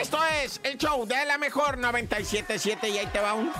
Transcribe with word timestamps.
Esto 0.00 0.18
es 0.44 0.60
el 0.62 0.78
show 0.78 1.04
de 1.06 1.24
la 1.26 1.38
mejor 1.38 1.76
977 1.76 2.88
y 2.88 2.98
ahí 2.98 3.06
te 3.06 3.18
va 3.18 3.34
un... 3.34 3.50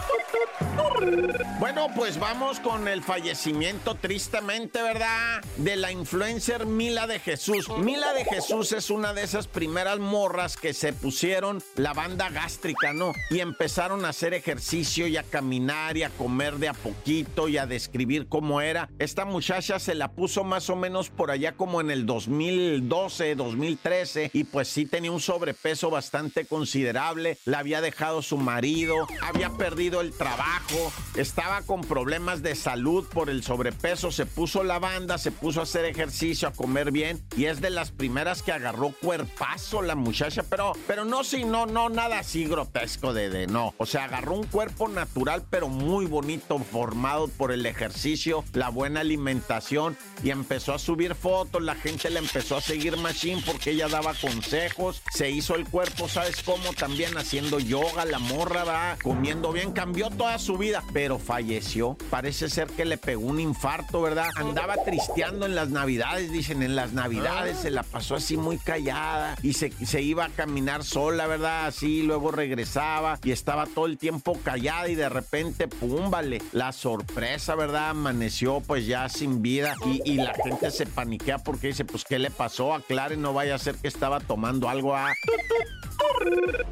Bueno, 1.59 1.89
pues 1.97 2.19
vamos 2.19 2.61
con 2.61 2.87
el 2.87 3.03
fallecimiento 3.03 3.97
tristemente, 3.97 4.81
¿verdad? 4.81 5.43
De 5.57 5.75
la 5.75 5.91
influencer 5.91 6.67
Mila 6.67 7.09
de 7.09 7.19
Jesús. 7.19 7.69
Mila 7.79 8.13
de 8.13 8.25
Jesús 8.25 8.71
es 8.73 8.91
una 8.91 9.13
de 9.13 9.25
esas 9.25 9.49
primeras 9.49 9.99
morras 9.99 10.57
que 10.57 10.75
se 10.75 10.93
pusieron 10.93 11.61
la 11.75 11.93
banda 11.93 12.29
gástrica, 12.31 12.93
¿no? 12.93 13.13
Y 13.31 13.41
empezaron 13.41 14.05
a 14.05 14.11
hacer 14.11 14.35
ejercicio 14.35 15.09
y 15.09 15.17
a 15.17 15.25
caminar 15.25 15.97
y 15.97 16.05
a 16.05 16.11
comer 16.11 16.59
de 16.59 16.69
a 16.69 16.75
poquito 16.75 17.49
y 17.49 17.59
a 17.59 17.67
describir 17.67 18.29
cómo 18.29 18.61
era. 18.61 18.89
Esta 19.01 19.25
muchacha 19.25 19.81
se 19.81 19.97
la 19.97 20.13
puso 20.13 20.45
más 20.45 20.71
o 20.71 20.77
menos 20.77 21.11
por 21.11 21.33
allá 21.33 21.53
como 21.53 21.81
en 21.81 21.91
el 21.91 22.07
2012, 22.07 23.35
2013 23.35 24.31
y 24.33 24.45
pues 24.45 24.69
sí 24.69 24.87
tenía 24.87 25.11
un 25.11 25.21
sobrepeso 25.21 25.91
bastante 25.91 26.28
considerable. 26.47 27.39
La 27.45 27.61
había 27.61 27.81
dejado 27.81 28.23
su 28.23 28.37
marido, 28.37 29.07
había 29.23 29.51
perdido 29.51 30.01
el 30.01 30.13
trabajo, 30.13 30.93
estaba 31.17 31.63
con 31.63 31.83
problemas 31.83 32.43
de 32.43 32.55
salud 32.55 33.07
por 33.09 33.31
el 33.31 33.43
sobrepeso, 33.43 34.11
se 34.11 34.27
puso 34.27 34.63
la 34.63 34.79
banda, 34.79 35.19
se 35.19 35.33
puso 35.33 35.61
a 35.61 35.65
hacer 35.65 35.85
ejercicio, 35.85 36.49
a 36.49 36.53
comer 36.53 36.93
bien 36.93 37.23
y 37.37 37.47
es 37.47 37.61
de 37.61 37.71
las 37.71 37.91
primeras 37.91 38.43
que 38.43 38.53
agarró 38.53 38.93
cuerpazo 39.01 39.83
la 39.83 39.95
muchacha, 39.95 40.43
pero, 40.49 40.73
pero 40.87 41.05
no, 41.05 41.25
sí, 41.25 41.45
no, 41.45 41.67
no, 41.67 41.89
nada 41.89 42.21
así 42.21 42.45
grotesco 42.45 43.13
de, 43.13 43.31
de 43.31 43.47
no. 43.47 43.75
O 43.79 43.87
sea, 43.87 44.05
agarró 44.05 44.35
un 44.35 44.47
cuerpo 44.47 44.89
natural, 44.89 45.45
pero 45.51 45.69
muy 45.69 46.07
bonito, 46.07 46.59
formado 46.59 47.29
por 47.29 47.53
el 47.53 47.67
ejercicio, 47.67 48.45
la 48.53 48.69
buena 48.69 49.01
alimentación 49.01 49.97
y 50.23 50.31
empezó 50.31 50.75
a 50.75 50.79
subir 50.79 51.15
fotos, 51.15 51.63
la 51.63 51.75
gente 51.75 52.11
le 52.11 52.19
empezó 52.19 52.57
a 52.57 52.61
seguir 52.61 52.97
machine 52.97 53.43
porque 53.45 53.71
ella 53.71 53.89
daba 53.89 54.15
consejos, 54.15 55.03
se 55.13 55.31
hizo 55.31 55.55
el 55.55 55.69
cuerpo, 55.69 56.09
¿sabes 56.19 56.43
cómo? 56.43 56.73
También 56.73 57.17
haciendo 57.17 57.61
yoga, 57.61 58.05
la 58.05 58.19
morra 58.19 58.65
va 58.65 58.97
comiendo 59.01 59.53
bien, 59.53 59.71
cambió 59.71 60.11
toda 60.11 60.37
su 60.41 60.59
vida, 60.59 60.83
pero 60.93 61.21
falleció. 61.21 61.97
Parece 62.11 62.49
ser 62.49 62.67
que 62.67 62.85
le 62.85 62.99
pegó 62.99 63.25
un 63.25 63.39
infarto, 63.39 64.03
¿verdad? 64.03 64.27
Andaba 64.35 64.75
tristeando 64.85 65.47
en 65.47 65.55
las 65.55 65.69
navidades, 65.69 66.33
dicen, 66.33 66.65
en 66.65 66.75
las 66.75 66.93
navidades 66.93 67.59
se 67.59 67.71
la 67.71 67.85
pasó 67.85 68.17
así 68.17 68.37
muy 68.37 68.59
callada 68.59 69.37
y 69.45 69.53
se, 69.53 69.71
se 69.87 70.03
iba 70.03 70.25
a 70.25 70.29
caminar 70.31 70.83
sola, 70.83 71.29
¿verdad? 71.29 71.67
Así, 71.67 72.03
luego 72.03 72.33
regresaba 72.33 73.21
y 73.23 73.31
estaba 73.31 73.67
todo 73.67 73.87
el 73.87 73.97
tiempo 73.97 74.37
callada 74.43 74.89
y 74.89 74.97
de 74.97 75.09
repente, 75.09 75.69
pum, 75.69 76.11
vale, 76.11 76.43
la 76.51 76.73
sorpresa, 76.73 77.55
¿verdad? 77.55 77.91
Amaneció 77.91 78.61
pues 78.67 78.89
ya 78.89 79.09
sin 79.09 79.41
vida 79.41 79.77
y, 79.87 80.03
y 80.05 80.15
la 80.17 80.35
gente 80.35 80.73
se 80.73 80.85
paniquea 80.85 81.39
porque 81.39 81.69
dice, 81.69 81.85
pues, 81.85 82.03
¿qué 82.03 82.19
le 82.19 82.33
pasó? 82.33 82.75
Aclare, 82.75 83.17
no 83.17 83.33
vaya 83.33 83.55
a 83.55 83.59
ser 83.59 83.77
que 83.77 83.87
estaba 83.87 84.19
tomando 84.19 84.69
algo 84.69 84.97
a... 84.97 85.13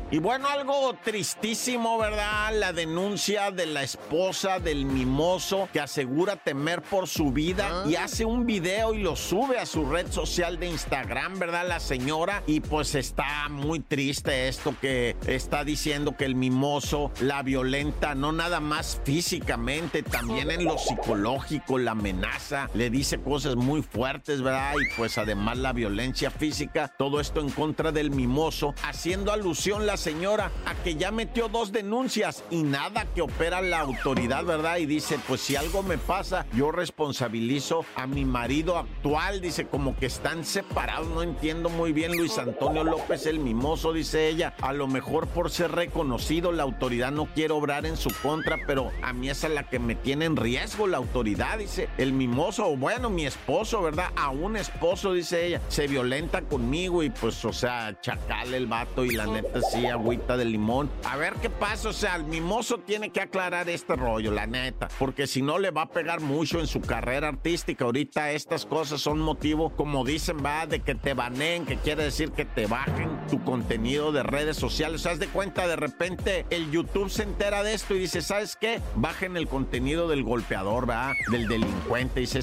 Y 0.08 0.18
bueno, 0.18 0.46
algo 0.48 0.94
tristísimo, 1.04 1.98
¿verdad? 1.98 2.54
La 2.54 2.72
denuncia 2.72 3.50
de 3.50 3.66
la 3.66 3.82
esposa 3.82 4.60
del 4.60 4.86
mimoso 4.86 5.68
que 5.72 5.80
asegura 5.80 6.36
temer 6.36 6.80
por 6.80 7.08
su 7.08 7.32
vida 7.32 7.84
y 7.88 7.96
hace 7.96 8.24
un 8.24 8.46
video 8.46 8.94
y 8.94 9.02
lo 9.02 9.16
sube 9.16 9.58
a 9.58 9.66
su 9.66 9.84
red 9.84 10.10
social 10.12 10.60
de 10.60 10.68
Instagram, 10.68 11.40
¿verdad? 11.40 11.66
La 11.66 11.80
señora. 11.80 12.44
Y 12.46 12.60
pues 12.60 12.94
está 12.94 13.48
muy 13.48 13.80
triste 13.80 14.46
esto 14.46 14.74
que 14.80 15.16
está 15.26 15.64
diciendo 15.64 16.16
que 16.16 16.24
el 16.24 16.36
mimoso 16.36 17.10
la 17.20 17.42
violenta, 17.42 18.14
no 18.14 18.30
nada 18.30 18.60
más 18.60 19.00
físicamente, 19.04 20.04
también 20.04 20.52
en 20.52 20.64
lo 20.64 20.78
psicológico, 20.78 21.78
la 21.78 21.90
amenaza, 21.90 22.70
le 22.74 22.90
dice 22.90 23.20
cosas 23.20 23.56
muy 23.56 23.82
fuertes, 23.82 24.40
¿verdad? 24.40 24.74
Y 24.80 24.96
pues 24.96 25.18
además 25.18 25.58
la 25.58 25.72
violencia 25.72 26.30
física, 26.30 26.94
todo 26.96 27.20
esto 27.20 27.40
en 27.40 27.50
contra 27.50 27.90
del 27.90 28.12
mimoso, 28.12 28.72
haciendo 28.84 29.15
alusión 29.24 29.86
la 29.86 29.96
señora 29.96 30.50
a 30.66 30.74
que 30.74 30.94
ya 30.94 31.10
metió 31.10 31.48
dos 31.48 31.72
denuncias 31.72 32.44
y 32.50 32.62
nada 32.62 33.06
que 33.14 33.22
opera 33.22 33.60
la 33.62 33.80
autoridad, 33.80 34.44
¿verdad? 34.44 34.76
Y 34.78 34.86
dice, 34.86 35.18
pues 35.26 35.40
si 35.40 35.56
algo 35.56 35.82
me 35.82 35.98
pasa, 35.98 36.46
yo 36.52 36.72
responsabilizo 36.72 37.84
a 37.94 38.06
mi 38.06 38.24
marido 38.24 38.78
actual, 38.78 39.40
dice, 39.40 39.66
como 39.66 39.96
que 39.96 40.06
están 40.06 40.44
separados, 40.44 41.08
no 41.08 41.22
entiendo 41.22 41.68
muy 41.68 41.92
bien. 41.92 42.16
Luis 42.16 42.38
Antonio 42.38 42.84
López 42.84 43.26
el 43.26 43.38
mimoso, 43.38 43.92
dice 43.92 44.28
ella, 44.28 44.54
a 44.60 44.72
lo 44.72 44.86
mejor 44.86 45.26
por 45.28 45.50
ser 45.50 45.72
reconocido 45.72 46.52
la 46.52 46.62
autoridad 46.62 47.10
no 47.10 47.26
quiere 47.26 47.52
obrar 47.52 47.86
en 47.86 47.96
su 47.96 48.10
contra, 48.22 48.58
pero 48.66 48.90
a 49.02 49.12
mí 49.12 49.30
es 49.30 49.42
la 49.48 49.68
que 49.68 49.78
me 49.78 49.94
tiene 49.94 50.24
en 50.24 50.36
riesgo 50.36 50.86
la 50.86 50.96
autoridad, 50.96 51.58
dice, 51.58 51.88
el 51.98 52.12
mimoso, 52.12 52.76
bueno, 52.76 53.10
mi 53.10 53.26
esposo, 53.26 53.82
¿verdad? 53.82 54.10
A 54.16 54.30
un 54.30 54.56
esposo, 54.56 55.12
dice 55.12 55.46
ella, 55.46 55.60
se 55.68 55.86
violenta 55.86 56.42
conmigo 56.42 57.02
y 57.02 57.10
pues, 57.10 57.44
o 57.44 57.52
sea, 57.52 57.98
chacal 58.00 58.54
el 58.54 58.66
vato 58.66 59.04
y 59.06 59.16
la 59.16 59.26
neta 59.26 59.60
sí, 59.62 59.86
agüita 59.86 60.36
de 60.36 60.44
limón. 60.44 60.90
A 61.04 61.16
ver 61.16 61.34
qué 61.34 61.50
pasa, 61.50 61.88
o 61.88 61.92
sea, 61.92 62.16
el 62.16 62.24
mimoso 62.24 62.78
tiene 62.78 63.10
que 63.10 63.20
aclarar 63.20 63.68
este 63.68 63.96
rollo, 63.96 64.30
la 64.32 64.46
neta, 64.46 64.88
porque 64.98 65.26
si 65.26 65.42
no 65.42 65.58
le 65.58 65.70
va 65.70 65.82
a 65.82 65.90
pegar 65.90 66.20
mucho 66.20 66.60
en 66.60 66.66
su 66.66 66.80
carrera 66.80 67.28
artística. 67.28 67.84
Ahorita 67.84 68.32
estas 68.32 68.66
cosas 68.66 69.00
son 69.00 69.18
motivo, 69.18 69.70
como 69.70 70.04
dicen, 70.04 70.38
va, 70.44 70.66
de 70.66 70.80
que 70.80 70.94
te 70.94 71.14
baneen, 71.14 71.66
que 71.66 71.76
quiere 71.76 72.04
decir 72.04 72.32
que 72.32 72.44
te 72.44 72.66
bajen 72.66 73.10
tu 73.28 73.42
contenido 73.42 74.12
de 74.12 74.22
redes 74.22 74.56
sociales. 74.56 75.06
¿Haz 75.06 75.18
de 75.18 75.28
cuenta? 75.28 75.66
De 75.66 75.76
repente 75.76 76.46
el 76.50 76.70
YouTube 76.70 77.10
se 77.10 77.22
entera 77.22 77.62
de 77.62 77.74
esto 77.74 77.94
y 77.94 78.00
dice, 78.00 78.22
¿sabes 78.22 78.56
qué? 78.56 78.80
Bajen 78.94 79.36
el 79.36 79.48
contenido 79.48 80.08
del 80.08 80.22
golpeador, 80.22 80.88
va, 80.88 81.14
del 81.30 81.48
delincuente. 81.48 82.20
Dice, 82.20 82.40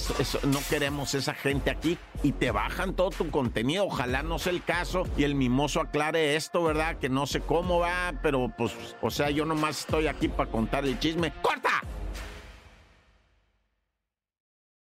no 0.48 0.60
queremos 0.70 1.14
esa 1.14 1.34
gente 1.34 1.70
aquí 1.70 1.98
y 2.24 2.32
te 2.32 2.52
bajan 2.52 2.96
todo 2.96 3.12
tu 3.12 3.30
contenido. 3.30 3.86
Ojalá 3.86 4.24
no 4.24 4.40
sea 4.40 4.54
el 4.54 4.64
caso 4.64 5.04
y 5.18 5.24
el 5.24 5.36
mimoso 5.36 5.82
aclare 5.82 6.36
esto, 6.36 6.64
¿verdad? 6.64 6.98
Que 6.98 7.10
no 7.10 7.28
sé 7.28 7.42
cómo 7.42 7.80
va, 7.80 8.14
pero 8.24 8.52
pues, 8.58 8.74
o 9.02 9.12
sea, 9.12 9.30
yo 9.30 9.46
nomás 9.46 9.82
estoy 9.82 10.08
aquí 10.08 10.30
para 10.30 10.50
contar 10.50 10.86
el 10.86 10.98
chisme. 10.98 11.32
¡Corta! 11.42 11.82